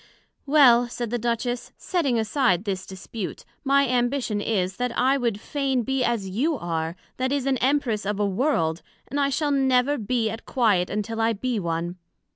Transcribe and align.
Well, 0.47 0.87
said 0.87 1.11
the 1.11 1.19
Duchess, 1.19 1.73
setting 1.77 2.17
aside 2.17 2.63
this 2.63 2.87
dispute, 2.87 3.45
my 3.63 3.87
Ambition 3.87 4.41
is, 4.41 4.77
That 4.77 4.91
I 4.97 5.15
would 5.15 5.39
fain 5.39 5.83
be 5.83 6.03
as 6.03 6.27
you 6.27 6.57
are, 6.57 6.95
that 7.17 7.31
is, 7.31 7.45
an 7.45 7.57
Empress 7.59 8.03
of 8.03 8.19
a 8.19 8.25
World, 8.25 8.81
and 9.09 9.19
I 9.19 9.29
shall 9.29 9.51
never 9.51 9.99
be 9.99 10.27
at 10.31 10.47
quiet 10.47 10.89
until 10.89 11.21
I 11.21 11.33
be 11.33 11.59
one. 11.59 11.97